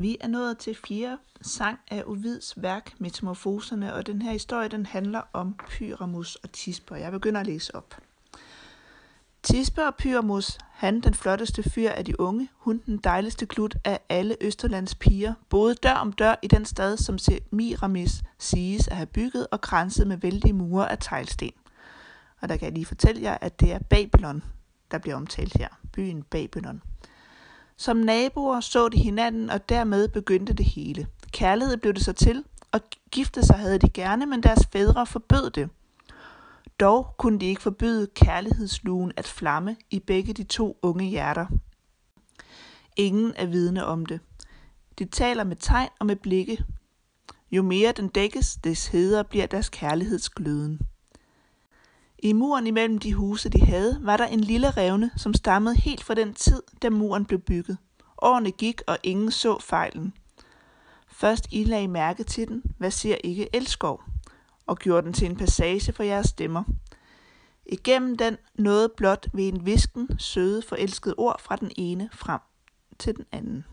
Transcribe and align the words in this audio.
Vi 0.00 0.16
er 0.20 0.28
nået 0.28 0.58
til 0.58 0.76
fjerde 0.86 1.18
sang 1.42 1.78
af 1.90 2.02
Ovids 2.06 2.62
værk 2.62 2.94
Metamorfoserne, 2.98 3.94
og 3.94 4.06
den 4.06 4.22
her 4.22 4.32
historie 4.32 4.68
den 4.68 4.86
handler 4.86 5.20
om 5.32 5.54
Pyramus 5.68 6.36
og 6.36 6.52
Tisper. 6.52 6.96
Jeg 6.96 7.12
begynder 7.12 7.40
at 7.40 7.46
læse 7.46 7.74
op. 7.74 7.98
Tisper 9.42 9.82
og 9.82 9.94
Pyramus, 9.94 10.58
han 10.72 11.00
den 11.00 11.14
flotteste 11.14 11.70
fyr 11.70 11.90
af 11.90 12.04
de 12.04 12.20
unge, 12.20 12.48
hun 12.56 12.82
den 12.86 12.96
dejligste 12.96 13.46
klut 13.46 13.76
af 13.84 14.00
alle 14.08 14.36
Østerlands 14.40 14.94
piger, 14.94 15.34
boede 15.48 15.74
dør 15.74 15.94
om 15.94 16.12
dør 16.12 16.34
i 16.42 16.46
den 16.46 16.64
stad, 16.64 16.96
som 16.96 17.18
Semiramis 17.18 18.22
siges 18.38 18.88
at 18.88 18.96
have 18.96 19.06
bygget 19.06 19.46
og 19.50 19.60
kranset 19.60 20.06
med 20.06 20.16
vældige 20.16 20.52
mure 20.52 20.90
af 20.90 20.98
teglsten. 20.98 21.52
Og 22.40 22.48
der 22.48 22.56
kan 22.56 22.64
jeg 22.64 22.72
lige 22.72 22.86
fortælle 22.86 23.22
jer, 23.22 23.38
at 23.40 23.60
det 23.60 23.72
er 23.72 23.78
Babylon, 23.78 24.42
der 24.90 24.98
bliver 24.98 25.16
omtalt 25.16 25.56
her. 25.58 25.68
Byen 25.92 26.22
Babylon. 26.22 26.82
Som 27.80 27.96
naboer 27.96 28.60
så 28.60 28.88
de 28.88 28.98
hinanden, 28.98 29.50
og 29.50 29.68
dermed 29.68 30.08
begyndte 30.08 30.52
det 30.52 30.66
hele. 30.66 31.06
Kærlighed 31.32 31.76
blev 31.76 31.94
det 31.94 32.04
så 32.04 32.12
til, 32.12 32.44
og 32.72 32.80
gifte 33.10 33.46
sig 33.46 33.56
havde 33.56 33.78
de 33.78 33.88
gerne, 33.88 34.26
men 34.26 34.42
deres 34.42 34.68
fædre 34.72 35.06
forbød 35.06 35.50
det. 35.50 35.70
Dog 36.80 37.14
kunne 37.18 37.40
de 37.40 37.46
ikke 37.46 37.62
forbyde 37.62 38.06
kærlighedslugen 38.14 39.12
at 39.16 39.28
flamme 39.28 39.76
i 39.90 39.98
begge 39.98 40.32
de 40.32 40.44
to 40.44 40.78
unge 40.82 41.04
hjerter. 41.04 41.46
Ingen 42.96 43.32
er 43.36 43.46
vidne 43.46 43.84
om 43.84 44.06
det. 44.06 44.20
De 44.98 45.04
taler 45.04 45.44
med 45.44 45.56
tegn 45.56 45.88
og 45.98 46.06
med 46.06 46.16
blikke. 46.16 46.64
Jo 47.50 47.62
mere 47.62 47.92
den 47.92 48.08
dækkes, 48.08 48.56
des 48.64 48.86
hedere 48.86 49.24
bliver 49.24 49.46
deres 49.46 49.68
kærlighedsgløden. 49.68 50.80
I 52.22 52.32
muren 52.32 52.66
imellem 52.66 52.98
de 52.98 53.14
huse, 53.14 53.48
de 53.48 53.60
havde, 53.60 53.98
var 54.02 54.16
der 54.16 54.26
en 54.26 54.40
lille 54.40 54.70
revne, 54.70 55.10
som 55.16 55.34
stammede 55.34 55.74
helt 55.74 56.04
fra 56.04 56.14
den 56.14 56.34
tid, 56.34 56.62
da 56.82 56.90
muren 56.90 57.24
blev 57.24 57.40
bygget. 57.40 57.78
Årene 58.22 58.50
gik, 58.50 58.82
og 58.86 58.98
ingen 59.02 59.30
så 59.30 59.58
fejlen. 59.58 60.12
Først 61.08 61.46
I 61.50 61.64
lagde 61.64 61.88
mærke 61.88 62.24
til 62.24 62.48
den, 62.48 62.62
hvad 62.78 62.90
siger 62.90 63.16
ikke 63.24 63.56
Elskov, 63.56 64.02
og 64.66 64.78
gjorde 64.78 65.06
den 65.06 65.12
til 65.12 65.30
en 65.30 65.36
passage 65.36 65.92
for 65.92 66.02
jeres 66.02 66.26
stemmer. 66.26 66.64
Igennem 67.66 68.16
den 68.16 68.36
nåede 68.54 68.88
blot 68.96 69.26
ved 69.32 69.48
en 69.48 69.66
visken 69.66 70.08
søde 70.18 70.62
forelskede 70.62 71.14
ord 71.18 71.40
fra 71.40 71.56
den 71.56 71.70
ene 71.76 72.08
frem 72.12 72.40
til 72.98 73.16
den 73.16 73.24
anden. 73.32 73.64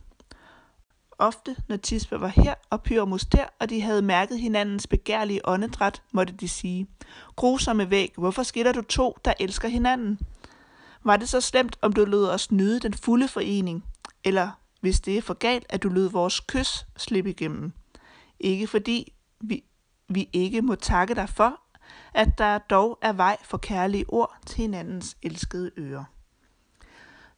Ofte, 1.20 1.56
når 1.68 1.78
Tispe 1.78 2.22
var 2.22 2.28
her 2.28 2.54
og 2.70 2.84
Pyramus 2.84 3.26
der, 3.26 3.46
og 3.60 3.70
de 3.70 3.82
havde 3.82 4.02
mærket 4.02 4.40
hinandens 4.40 4.88
begærlige 4.88 5.42
åndedræt, 5.48 6.02
måtte 6.12 6.34
de 6.34 6.48
sige, 6.48 6.88
grusomme 7.36 7.90
væg, 7.90 8.14
hvorfor 8.18 8.44
skiller 8.44 8.72
du 8.72 8.82
to, 8.82 9.18
der 9.26 9.34
elsker 9.40 9.68
hinanden? 9.68 10.20
Var 11.04 11.18
det 11.18 11.30
så 11.30 11.42
slemt, 11.42 11.78
om 11.82 11.94
du 11.94 12.06
lød 12.06 12.26
os 12.26 12.52
nyde 12.52 12.80
den 12.80 12.94
fulde 12.94 13.28
forening? 13.28 13.86
Eller, 14.24 14.50
hvis 14.82 15.00
det 15.00 15.18
er 15.18 15.22
for 15.22 15.34
galt, 15.34 15.66
at 15.70 15.84
du 15.84 15.90
lød 15.90 16.10
vores 16.10 16.40
kys 16.40 16.86
slippe 16.98 17.30
igennem? 17.30 17.74
Ikke 18.40 18.68
fordi 18.68 19.14
vi, 19.42 19.64
vi 20.10 20.30
ikke 20.34 20.62
må 20.62 20.76
takke 20.76 21.16
dig 21.16 21.30
for, 21.30 21.62
at 22.14 22.38
der 22.38 22.58
dog 22.58 22.98
er 23.02 23.14
vej 23.14 23.38
for 23.44 23.58
kærlige 23.58 24.06
ord 24.08 24.38
til 24.46 24.58
hinandens 24.58 25.18
elskede 25.24 25.72
ører. 25.78 26.04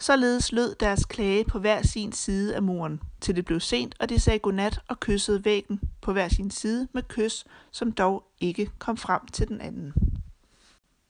Således 0.01 0.51
lød 0.51 0.75
deres 0.75 1.05
klage 1.05 1.45
på 1.45 1.59
hver 1.59 1.81
sin 1.81 2.11
side 2.11 2.55
af 2.55 2.63
muren, 2.63 3.01
til 3.21 3.35
det 3.35 3.45
blev 3.45 3.59
sent, 3.59 3.95
og 3.99 4.09
de 4.09 4.19
sagde 4.19 4.39
godnat 4.39 4.81
og 4.87 4.99
kyssede 4.99 5.45
væggen 5.45 5.81
på 6.01 6.13
hver 6.13 6.29
sin 6.29 6.51
side 6.51 6.87
med 6.93 7.03
kys, 7.03 7.45
som 7.71 7.91
dog 7.91 8.23
ikke 8.41 8.71
kom 8.79 8.97
frem 8.97 9.27
til 9.27 9.47
den 9.47 9.61
anden. 9.61 9.93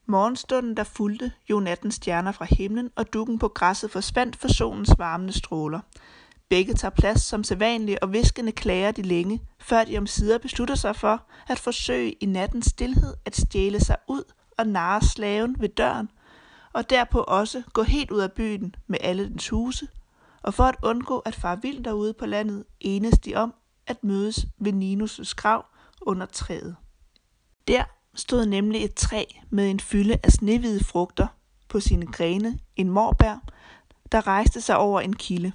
Morgenstunden, 0.06 0.78
der 0.78 0.84
fulgte, 0.84 1.32
jo 1.50 1.60
nattens 1.60 1.96
stjerner 1.96 2.32
fra 2.32 2.46
himlen, 2.50 2.90
og 2.96 3.14
dukken 3.14 3.40
på 3.40 3.48
græsset 3.48 3.92
forsvandt 3.92 4.36
for 4.36 4.48
solens 4.48 4.92
varmende 4.98 5.34
stråler. 5.34 5.80
Begge 6.50 6.74
tager 6.74 6.92
plads 6.92 7.22
som 7.22 7.44
sædvanligt, 7.44 8.00
og 8.00 8.14
viskende 8.14 8.52
klager 8.52 8.92
de 8.92 9.02
længe, 9.02 9.42
før 9.60 9.84
de 9.84 9.98
om 9.98 10.08
sider 10.08 10.38
beslutter 10.38 10.76
sig 10.76 10.96
for 10.96 11.22
at 11.48 11.60
forsøge 11.60 12.12
i 12.12 12.26
nattens 12.26 12.66
stillhed 12.66 13.14
at 13.26 13.36
stjæle 13.36 13.80
sig 13.80 13.98
ud 14.08 14.24
og 14.58 14.68
narre 14.68 15.02
slaven 15.02 15.56
ved 15.60 15.70
døren, 15.70 16.10
og 16.80 16.90
derpå 16.90 17.20
også 17.20 17.64
gå 17.74 17.84
helt 17.84 18.12
ud 18.12 18.20
af 18.20 18.32
byen 18.32 18.76
med 18.88 18.98
alle 19.02 19.30
dens 19.30 19.50
huse, 19.50 19.88
og 20.44 20.54
for 20.54 20.64
at 20.64 20.76
undgå 20.84 21.20
at 21.20 21.36
fare 21.36 21.62
vild 21.62 21.84
derude 21.84 22.14
på 22.14 22.26
landet, 22.26 22.66
enes 22.80 23.20
de 23.20 23.36
om 23.36 23.54
at 23.88 24.04
mødes 24.04 24.46
ved 24.60 24.74
Ninus' 24.74 25.34
grav 25.36 25.66
under 26.02 26.26
træet. 26.26 26.76
Der 27.68 27.84
stod 28.16 28.46
nemlig 28.46 28.86
et 28.86 28.94
træ 28.94 29.24
med 29.50 29.70
en 29.70 29.80
fylde 29.80 30.18
af 30.24 30.32
snehvide 30.32 30.84
frugter 30.84 31.28
på 31.70 31.80
sine 31.80 32.06
grene, 32.06 32.60
en 32.76 32.90
morbær, 32.90 33.44
der 34.12 34.28
rejste 34.28 34.62
sig 34.62 34.78
over 34.78 35.02
en 35.02 35.16
kilde. 35.16 35.52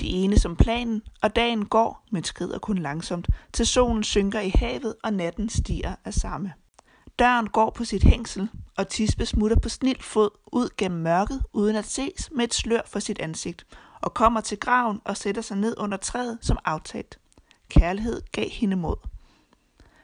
De 0.00 0.08
ene 0.08 0.38
som 0.38 0.56
planen, 0.56 1.02
og 1.22 1.36
dagen 1.36 1.66
går, 1.66 2.06
men 2.10 2.24
skrider 2.24 2.58
kun 2.58 2.78
langsomt, 2.78 3.28
til 3.52 3.66
solen 3.66 4.04
synker 4.04 4.40
i 4.40 4.52
havet, 4.54 4.94
og 5.04 5.12
natten 5.12 5.48
stiger 5.48 5.94
af 6.04 6.14
samme. 6.14 6.52
Døren 7.18 7.46
går 7.46 7.70
på 7.70 7.84
sit 7.84 8.02
hængsel, 8.02 8.48
og 8.76 8.88
Tispe 8.88 9.26
smutter 9.26 9.56
på 9.56 9.68
snilt 9.68 10.02
fod 10.02 10.30
ud 10.46 10.68
gennem 10.76 11.00
mørket, 11.00 11.42
uden 11.52 11.76
at 11.76 11.84
ses 11.84 12.30
med 12.32 12.44
et 12.44 12.54
slør 12.54 12.80
for 12.86 12.98
sit 12.98 13.18
ansigt, 13.18 13.66
og 14.00 14.14
kommer 14.14 14.40
til 14.40 14.60
graven 14.60 15.00
og 15.04 15.16
sætter 15.16 15.42
sig 15.42 15.56
ned 15.56 15.74
under 15.78 15.96
træet 15.96 16.38
som 16.40 16.58
aftalt. 16.64 17.18
Kærlighed 17.68 18.22
gav 18.32 18.48
hende 18.48 18.76
mod. 18.76 18.96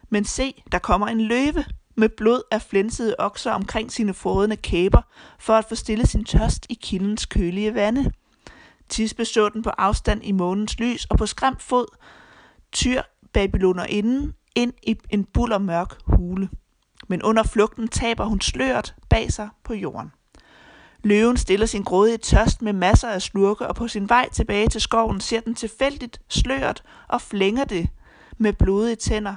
Men 0.09 0.25
se, 0.25 0.63
der 0.73 0.79
kommer 0.79 1.07
en 1.07 1.21
løve 1.21 1.65
med 1.95 2.09
blod 2.09 2.43
af 2.51 2.63
flænsede 2.63 3.15
okser 3.19 3.51
omkring 3.51 3.93
sine 3.93 4.15
frodende 4.15 4.57
kæber, 4.57 5.03
for 5.39 5.55
at 5.55 5.65
få 5.69 5.75
stille 5.75 6.07
sin 6.07 6.25
tørst 6.25 6.67
i 6.69 6.75
kildens 6.75 7.27
kølige 7.27 7.75
vande. 7.75 8.13
Tispe 8.89 9.25
så 9.25 9.49
den 9.49 9.63
på 9.63 9.71
afstand 9.71 10.25
i 10.25 10.33
månens 10.33 10.79
lys, 10.79 11.05
og 11.05 11.19
på 11.19 11.27
skræmt 11.27 11.63
fod 11.63 11.87
tyr 12.73 13.03
Babyloner 13.33 13.85
inden 13.85 14.35
ind 14.57 14.73
i 14.83 14.97
en 15.11 15.25
buller 15.25 15.59
mørk 15.59 15.95
hule 16.07 16.49
men 17.09 17.23
under 17.23 17.43
flugten 17.43 17.89
taber 17.89 18.25
hun 18.25 18.41
sløret 18.41 18.95
bag 19.09 19.33
sig 19.33 19.49
på 19.65 19.75
jorden. 19.75 20.13
Løven 21.03 21.37
stiller 21.37 21.67
sin 21.67 21.83
grådige 21.83 22.19
tørst 22.19 22.63
med 22.63 22.73
masser 22.73 23.09
af 23.09 23.23
slurke, 23.23 23.67
og 23.67 23.75
på 23.75 23.89
sin 23.89 24.09
vej 24.09 24.29
tilbage 24.29 24.69
til 24.69 24.81
skoven 24.81 25.21
ser 25.21 25.41
den 25.41 25.55
tilfældigt 25.55 26.21
sløret 26.29 26.83
og 27.09 27.21
flænger 27.21 27.65
det 27.65 27.89
med 28.39 28.53
blodige 28.53 28.97
tænder, 28.97 29.35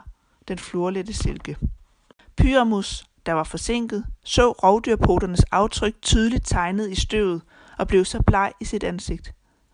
den 0.48 0.58
florlette 0.58 1.14
silke. 1.14 1.58
Pyramus, 2.38 3.06
der 3.26 3.34
var 3.34 3.44
forsinket, 3.44 4.06
så 4.24 4.52
rovdyrpoternes 4.52 5.44
aftryk 5.44 5.94
tydeligt 6.02 6.48
tegnet 6.48 6.92
i 6.92 6.96
støvet 6.96 7.42
og 7.78 7.88
blev 7.88 8.06
så 8.06 8.22
bleg 8.22 8.52
i 8.60 8.66
sit 8.66 8.84
ansigt. 8.84 9.34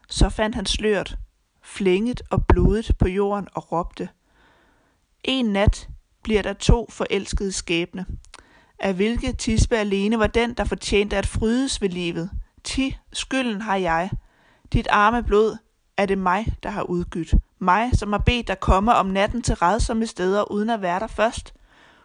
Så 0.09 0.29
fandt 0.29 0.55
han 0.55 0.65
sløret, 0.65 1.17
flænget 1.61 2.21
og 2.29 2.45
blodet 2.45 2.91
på 2.99 3.07
jorden 3.07 3.47
og 3.53 3.71
råbte. 3.71 4.09
En 5.23 5.45
nat 5.45 5.89
bliver 6.23 6.41
der 6.41 6.53
to 6.53 6.88
forelskede 6.89 7.51
skæbne, 7.51 8.06
af 8.79 8.94
hvilke 8.94 9.34
Tisbe 9.34 9.78
alene 9.78 10.19
var 10.19 10.28
den, 10.28 10.53
der 10.53 10.63
fortjente 10.63 11.17
at 11.17 11.28
frydes 11.28 11.81
ved 11.81 11.89
livet. 11.89 12.29
Ti, 12.63 12.97
skylden 13.13 13.61
har 13.61 13.75
jeg. 13.75 14.09
Dit 14.73 14.88
arme 14.91 15.23
blod 15.23 15.57
er 15.97 16.06
det 16.06 16.17
mig, 16.17 16.56
der 16.63 16.69
har 16.69 16.83
udgydt. 16.83 17.33
Mig, 17.59 17.89
som 17.94 18.12
har 18.12 18.19
bedt 18.19 18.47
dig 18.47 18.59
komme 18.59 18.95
om 18.95 19.06
natten 19.06 19.41
til 19.41 19.56
redsomme 19.56 20.07
steder, 20.07 20.51
uden 20.51 20.69
at 20.69 20.81
være 20.81 21.00
der 21.00 21.07
først. 21.07 21.53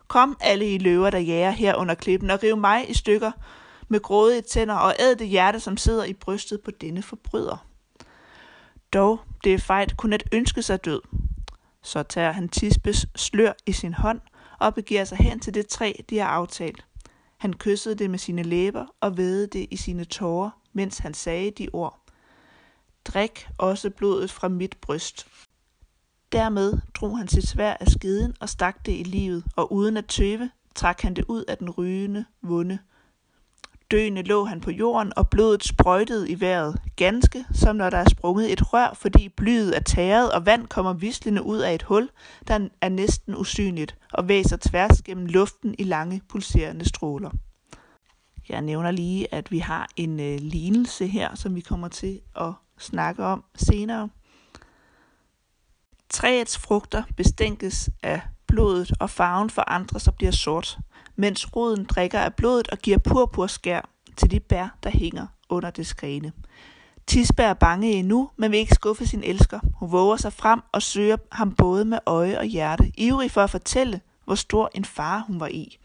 Kom 0.09 0.37
alle 0.41 0.75
i 0.75 0.79
løver, 0.79 1.11
der 1.11 1.19
jager 1.19 1.51
her 1.51 1.75
under 1.75 1.95
klippen, 1.95 2.31
og 2.31 2.43
riv 2.43 2.57
mig 2.57 2.91
i 2.91 2.95
stykker 2.95 3.31
med 3.89 4.01
grådige 4.01 4.43
tænder 4.43 4.75
og 4.75 4.95
æd 4.99 5.15
det 5.15 5.29
hjerte, 5.29 5.61
som 5.61 5.77
sidder 5.77 6.05
i 6.05 6.13
brystet 6.13 6.61
på 6.61 6.71
denne 6.71 7.03
forbryder. 7.03 7.67
Dog, 8.93 9.21
det 9.45 9.55
er 9.55 9.59
fejt 9.59 9.97
kun 9.97 10.13
at 10.13 10.25
ønske 10.33 10.63
sig 10.63 10.85
død. 10.85 11.01
Så 11.89 12.03
tager 12.03 12.33
han 12.33 12.49
Tisbes 12.49 13.07
slør 13.17 13.53
i 13.67 13.73
sin 13.73 13.95
hånd 13.95 14.21
og 14.59 14.75
begiver 14.75 15.05
sig 15.05 15.19
hen 15.19 15.41
til 15.41 15.55
det 15.55 15.67
træ, 15.67 15.93
de 16.11 16.19
har 16.19 16.27
aftalt. 16.27 16.87
Han 17.39 17.53
kyssede 17.53 17.95
det 17.95 18.11
med 18.11 18.19
sine 18.19 18.43
læber 18.43 18.87
og 19.01 19.17
vedede 19.17 19.47
det 19.47 19.67
i 19.71 19.77
sine 19.77 20.05
tårer, 20.05 20.51
mens 20.73 20.99
han 20.99 21.15
sagde 21.15 21.51
de 21.51 21.69
ord. 21.73 22.01
Drik 23.05 23.49
også 23.59 23.91
blodet 23.91 24.31
fra 24.31 24.49
mit 24.49 24.77
bryst. 24.81 25.27
Dermed 26.33 26.79
drog 26.95 27.19
han 27.19 27.29
sit 27.29 27.49
svær 27.49 27.77
af 27.81 27.87
skeden 27.87 28.35
og 28.41 28.49
stak 28.49 28.87
det 28.87 28.93
i 28.93 29.03
livet, 29.03 29.45
og 29.57 29.73
uden 29.73 29.97
at 29.97 30.07
tøve, 30.07 30.51
trak 30.75 31.01
han 31.01 31.15
det 31.15 31.25
ud 31.29 31.45
af 31.45 31.59
den 31.59 31.71
rygende 31.71 32.25
vunde 32.43 32.79
Døende 33.91 34.23
lå 34.23 34.45
han 34.45 34.61
på 34.61 34.71
jorden, 34.71 35.13
og 35.17 35.29
blodet 35.29 35.65
sprøjtede 35.65 36.31
i 36.31 36.41
vejret, 36.41 36.81
ganske 36.97 37.45
som 37.53 37.77
når 37.77 37.91
der 37.91 37.99
er 37.99 38.09
sprunget 38.09 38.53
et 38.53 38.73
rør, 38.73 38.95
fordi 38.95 39.29
blyet 39.29 39.77
er 39.77 39.81
tæret, 39.81 40.33
og 40.33 40.47
vand 40.47 40.67
kommer 40.67 40.93
vislende 40.93 41.43
ud 41.43 41.59
af 41.59 41.75
et 41.75 41.83
hul, 41.83 42.11
der 42.49 42.69
er 42.81 42.89
næsten 42.89 43.37
usynligt, 43.37 43.97
og 44.13 44.29
væser 44.29 44.57
tværs 44.57 45.03
gennem 45.03 45.27
luften 45.27 45.75
i 45.79 45.85
lange, 45.85 46.23
pulserende 46.29 46.89
stråler. 46.89 47.31
Jeg 48.49 48.63
nævner 48.63 48.91
lige, 48.91 49.35
at 49.35 49.51
vi 49.51 49.59
har 49.59 49.89
en 49.97 50.21
øh, 50.21 50.39
lignelse 50.41 51.07
her, 51.07 51.35
som 51.35 51.55
vi 51.55 51.61
kommer 51.61 51.89
til 51.89 52.21
at 52.37 52.53
snakke 52.79 53.25
om 53.25 53.45
senere. 53.55 54.09
Træets 56.11 56.59
frugter 56.59 57.03
bestænkes 57.17 57.91
af 58.03 58.21
blodet, 58.49 58.93
og 59.01 59.11
farven 59.11 59.51
forandres 59.51 60.09
og 60.09 60.15
bliver 60.15 60.33
sort 60.33 60.79
mens 61.19 61.57
roden 61.57 61.85
drikker 61.85 62.21
af 62.21 62.35
blodet 62.35 62.69
og 62.69 62.79
giver 62.79 62.99
purpurskær 62.99 63.89
til 64.17 64.31
de 64.31 64.41
bær, 64.41 64.77
der 64.83 64.91
hænger 64.91 65.27
under 65.49 65.71
det 65.71 65.97
grene. 65.97 66.33
Tisbe 67.07 67.43
er 67.43 67.55
bange 67.55 67.93
endnu, 67.93 68.31
men 68.37 68.51
vil 68.51 68.59
ikke 68.59 68.75
skuffe 68.75 69.07
sin 69.07 69.23
elsker. 69.23 69.61
Hun 69.75 69.93
våger 69.93 70.17
sig 70.17 70.33
frem 70.33 70.61
og 70.73 70.83
søger 70.83 71.17
ham 71.33 71.55
både 71.55 71.85
med 71.85 71.99
øje 72.07 72.39
og 72.39 72.45
hjerte, 72.45 72.93
ivrig 72.97 73.31
for 73.31 73.41
at 73.41 73.51
fortælle, 73.51 74.01
hvor 74.25 74.35
stor 74.35 74.71
en 74.75 74.85
far 74.85 75.25
hun 75.27 75.41
var 75.41 75.47
i. 75.47 75.79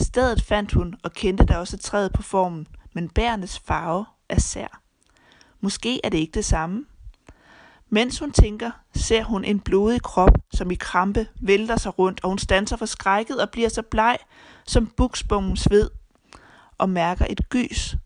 Stedet 0.00 0.42
fandt 0.42 0.72
hun 0.72 0.94
og 1.02 1.12
kendte 1.12 1.46
der 1.46 1.56
også 1.56 1.78
træet 1.78 2.12
på 2.12 2.22
formen, 2.22 2.66
men 2.92 3.08
bærens 3.08 3.58
farve 3.58 4.06
er 4.28 4.40
sær. 4.40 4.80
Måske 5.60 6.00
er 6.04 6.08
det 6.08 6.18
ikke 6.18 6.34
det 6.34 6.44
samme. 6.44 6.84
Mens 7.90 8.18
hun 8.18 8.32
tænker, 8.32 8.70
ser 8.94 9.22
hun 9.22 9.44
en 9.44 9.60
blodig 9.60 10.02
krop, 10.02 10.38
som 10.54 10.70
i 10.70 10.74
krampe 10.74 11.26
vælter 11.40 11.76
sig 11.76 11.98
rundt, 11.98 12.20
og 12.22 12.28
hun 12.28 12.38
standser 12.38 12.76
forskrækket 12.76 13.40
og 13.40 13.50
bliver 13.50 13.68
så 13.68 13.82
bleg 13.82 14.18
som 14.66 14.86
buksbommen 14.86 15.58
ved, 15.70 15.90
og 16.78 16.88
mærker 16.88 17.26
et 17.30 17.48
gys, 17.48 17.96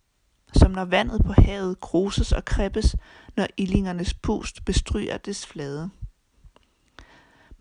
som 0.52 0.70
når 0.70 0.84
vandet 0.84 1.24
på 1.26 1.32
havet 1.32 1.80
kruses 1.80 2.32
og 2.32 2.44
kreppes, 2.44 2.96
når 3.36 3.46
illingernes 3.56 4.14
pust 4.14 4.64
bestryger 4.64 5.16
dets 5.16 5.46
flade. 5.46 5.90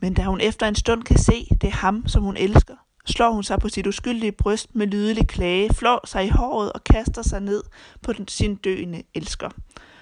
Men 0.01 0.13
da 0.13 0.23
hun 0.23 0.41
efter 0.41 0.67
en 0.67 0.75
stund 0.75 1.03
kan 1.03 1.17
se, 1.17 1.47
det 1.61 1.67
er 1.67 1.75
ham, 1.75 2.07
som 2.07 2.23
hun 2.23 2.37
elsker, 2.37 2.75
slår 3.05 3.31
hun 3.31 3.43
sig 3.43 3.59
på 3.59 3.69
sit 3.69 3.87
uskyldige 3.87 4.31
bryst 4.31 4.75
med 4.75 4.87
lydelig 4.87 5.27
klage, 5.27 5.73
flår 5.73 6.07
sig 6.07 6.25
i 6.25 6.29
håret 6.29 6.73
og 6.73 6.83
kaster 6.83 7.21
sig 7.21 7.41
ned 7.41 7.63
på 8.01 8.13
den, 8.13 8.27
sin 8.27 8.55
døende 8.55 9.03
elsker. 9.13 9.49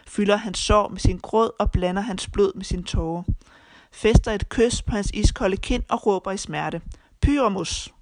Fylder 0.08 0.36
hans 0.36 0.58
sår 0.58 0.88
med 0.88 1.00
sin 1.00 1.18
gråd 1.18 1.52
og 1.60 1.72
blander 1.72 2.02
hans 2.02 2.30
blod 2.30 2.52
med 2.56 2.64
sin 2.66 2.84
tårer. 2.84 3.24
Fester 3.92 4.32
et 4.32 4.50
kys 4.50 4.82
på 4.82 4.92
hans 4.92 5.12
iskolde 5.14 5.58
kind 5.58 5.84
og 5.90 6.06
råber 6.06 6.32
i 6.32 6.38
smerte. 6.38 6.82
Pyramus! 7.22 7.94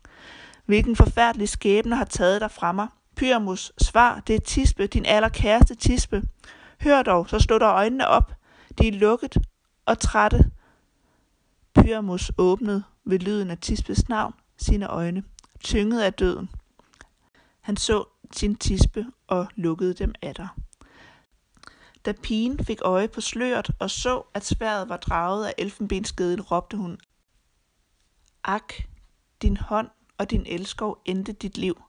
Hvilken 0.65 0.95
forfærdelig 0.95 1.49
skæbne 1.49 1.95
har 1.95 2.05
taget 2.05 2.41
dig 2.41 2.51
fra 2.51 2.71
mig? 2.71 2.87
Pyramus, 3.15 3.71
svar, 3.77 4.19
det 4.27 4.35
er 4.35 4.39
Tispe, 4.39 4.87
din 4.87 5.05
allerkæreste 5.05 5.75
Tispe. 5.75 6.23
Hør 6.81 7.03
dog, 7.03 7.29
så 7.29 7.39
slå 7.39 7.57
dig 7.57 7.67
øjnene 7.67 8.07
op. 8.07 8.33
De 8.77 8.87
er 8.87 8.91
lukket 8.91 9.37
og 9.85 9.99
trætte. 9.99 10.51
Pyramus 11.75 12.31
åbnede 12.37 12.83
ved 13.05 13.19
lyden 13.19 13.51
af 13.51 13.57
Tispes 13.57 14.09
navn 14.09 14.33
sine 14.57 14.87
øjne, 14.87 15.23
tynget 15.63 16.01
af 16.01 16.13
døden. 16.13 16.49
Han 17.61 17.77
så 17.77 18.03
sin 18.31 18.55
tispe 18.55 19.05
og 19.27 19.47
lukkede 19.55 19.93
dem 19.93 20.13
atter. 20.21 20.47
Da 22.05 22.11
pigen 22.11 22.65
fik 22.65 22.79
øje 22.81 23.07
på 23.07 23.21
sløret 23.21 23.69
og 23.79 23.89
så, 23.89 24.23
at 24.33 24.45
sværet 24.45 24.89
var 24.89 24.97
draget 24.97 25.45
af 25.45 25.53
elfenbenskeden, 25.57 26.41
råbte 26.41 26.77
hun, 26.77 26.97
Ak, 28.43 28.73
din 29.41 29.57
hånd 29.57 29.89
og 30.17 30.31
din 30.31 30.45
elskov 30.45 30.97
endte 31.05 31.33
dit 31.33 31.57
liv. 31.57 31.81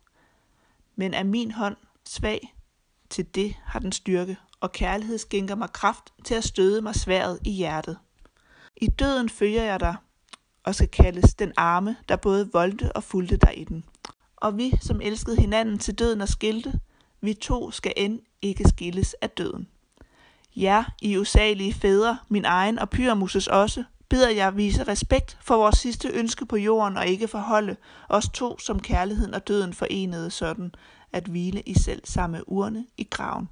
Men 0.96 1.14
er 1.14 1.22
min 1.22 1.50
hånd 1.50 1.76
svag? 2.05 2.55
Til 3.11 3.34
det 3.34 3.55
har 3.64 3.78
den 3.78 3.93
styrke, 3.93 4.37
og 4.61 4.72
kærlighed 4.72 5.19
skænker 5.19 5.55
mig 5.55 5.72
kraft 5.72 6.12
til 6.25 6.34
at 6.34 6.44
støde 6.44 6.82
mig 6.82 6.94
sværet 6.94 7.38
i 7.44 7.50
hjertet. 7.50 7.99
I 8.76 8.87
døden 8.87 9.28
følger 9.28 9.62
jeg 9.62 9.81
dig, 9.81 9.96
og 10.64 10.75
skal 10.75 10.88
kaldes 10.88 11.34
den 11.34 11.52
arme, 11.56 11.96
der 12.08 12.16
både 12.16 12.52
voldte 12.52 12.93
og 12.93 13.02
fulgte 13.02 13.37
dig 13.37 13.58
i 13.61 13.64
den. 13.64 13.84
Og 14.37 14.58
vi, 14.58 14.72
som 14.81 15.00
elskede 15.00 15.37
hinanden 15.37 15.78
til 15.78 15.99
døden 15.99 16.20
og 16.20 16.28
skilte, 16.28 16.81
vi 17.20 17.34
to 17.34 17.70
skal 17.70 17.93
end 17.96 18.20
ikke 18.43 18.69
skilles 18.69 19.14
af 19.14 19.31
døden. 19.31 19.69
Ja, 20.56 20.84
I 21.02 21.18
usagelige 21.18 21.74
fædre, 21.74 22.18
min 22.28 22.44
egen 22.44 22.78
og 22.78 22.90
Pyramuses 22.90 23.46
også, 23.46 23.84
beder 24.08 24.30
jeg 24.30 24.56
vise 24.56 24.82
respekt 24.82 25.38
for 25.40 25.56
vores 25.56 25.76
sidste 25.76 26.08
ønske 26.08 26.46
på 26.46 26.56
jorden 26.56 26.96
og 26.96 27.06
ikke 27.06 27.28
forholde 27.28 27.76
os 28.08 28.28
to 28.28 28.58
som 28.58 28.80
kærligheden 28.80 29.34
og 29.34 29.48
døden 29.48 29.74
forenede 29.74 30.30
sådan 30.30 30.74
at 31.12 31.24
hvile 31.24 31.60
i 31.66 31.74
selv 31.74 32.02
samme 32.04 32.48
urne 32.48 32.86
i 32.96 33.06
graven. 33.10 33.48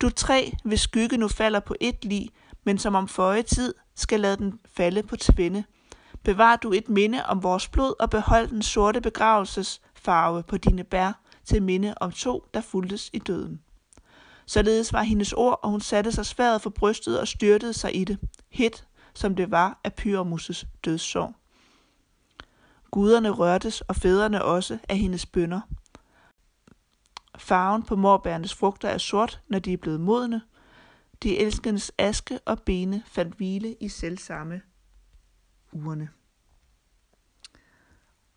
Du 0.00 0.10
tre, 0.10 0.52
hvis 0.64 0.80
skygge 0.80 1.16
nu 1.16 1.28
falder 1.28 1.60
på 1.60 1.74
et 1.80 2.04
lig, 2.04 2.28
men 2.64 2.78
som 2.78 2.94
om 2.94 3.08
forrige 3.08 3.42
tid 3.42 3.74
skal 3.94 4.20
lade 4.20 4.36
den 4.36 4.58
falde 4.76 5.02
på 5.02 5.16
tvinde, 5.16 5.64
Bevar 6.24 6.56
du 6.56 6.72
et 6.72 6.88
minde 6.88 7.26
om 7.26 7.42
vores 7.42 7.68
blod 7.68 7.94
og 8.00 8.10
behold 8.10 8.48
den 8.48 8.62
sorte 8.62 9.00
begravelsesfarve 9.00 10.42
på 10.42 10.56
dine 10.56 10.84
bær 10.84 11.20
til 11.44 11.62
minde 11.62 11.94
om 12.00 12.12
to, 12.12 12.44
der 12.54 12.60
fuldtes 12.60 13.10
i 13.12 13.18
døden. 13.18 13.60
Således 14.48 14.92
var 14.92 15.02
hendes 15.02 15.32
ord, 15.32 15.60
og 15.62 15.70
hun 15.70 15.80
satte 15.80 16.12
sig 16.12 16.26
sværet 16.26 16.62
for 16.62 16.70
brystet 16.70 17.20
og 17.20 17.28
styrtede 17.28 17.72
sig 17.72 17.96
i 17.96 18.04
det, 18.04 18.18
hit 18.48 18.84
som 19.14 19.36
det 19.36 19.50
var 19.50 19.80
af 19.84 19.92
Pyramus' 20.00 20.66
dødssorg. 20.84 21.34
Guderne 22.90 23.30
rørtes, 23.30 23.80
og 23.80 23.96
fædrene 23.96 24.44
også, 24.44 24.78
af 24.88 24.98
hendes 24.98 25.26
bønder. 25.26 25.60
Farven 27.38 27.82
på 27.82 27.96
morbærens 27.96 28.54
frugter 28.54 28.88
er 28.88 28.98
sort, 28.98 29.40
når 29.48 29.58
de 29.58 29.72
er 29.72 29.76
blevet 29.76 30.00
modne. 30.00 30.42
De 31.22 31.38
elskendes 31.38 31.92
aske 31.98 32.38
og 32.44 32.62
bene 32.62 33.02
fandt 33.06 33.34
hvile 33.34 33.76
i 33.80 33.88
selvsamme 33.88 34.62
urne. 35.72 36.08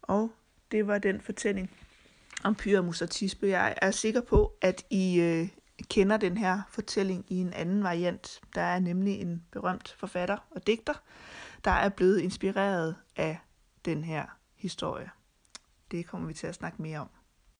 Og 0.02 0.32
det 0.72 0.88
var 0.88 0.98
den 0.98 1.22
fortælling 1.22 1.72
om 2.44 2.56
Pyramus 2.56 3.02
og 3.02 3.10
Tisbe. 3.10 3.48
Jeg 3.48 3.76
er 3.82 3.92
sikker 3.92 4.22
på, 4.22 4.54
at 4.62 4.86
I 4.90 5.20
øh, 5.20 5.61
kender 5.82 6.18
den 6.18 6.38
her 6.38 6.62
fortælling 6.70 7.26
i 7.28 7.36
en 7.36 7.54
anden 7.54 7.84
variant. 7.84 8.42
Der 8.56 8.62
er 8.62 8.80
nemlig 8.80 9.22
en 9.22 9.46
berømt 9.52 9.96
forfatter 10.00 10.38
og 10.52 10.68
digter, 10.68 10.94
der 11.66 11.72
er 11.72 11.90
blevet 11.90 12.20
inspireret 12.20 12.96
af 13.16 13.40
den 13.86 14.04
her 14.04 14.26
historie. 14.56 15.10
Det 15.92 16.08
kommer 16.08 16.28
vi 16.28 16.34
til 16.34 16.48
at 16.48 16.56
snakke 16.56 16.82
mere 16.82 17.00
om. 17.00 17.10